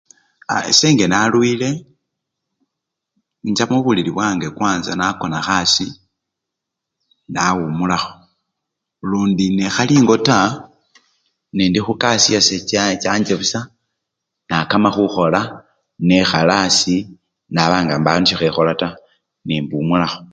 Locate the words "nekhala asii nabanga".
16.07-17.93